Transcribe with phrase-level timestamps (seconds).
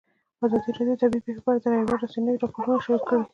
[0.45, 3.23] ازادي راډیو د طبیعي پېښې په اړه د نړیوالو رسنیو راپورونه شریک کړي.